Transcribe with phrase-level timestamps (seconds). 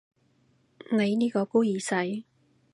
[0.91, 2.23] 你呢個孤兒仔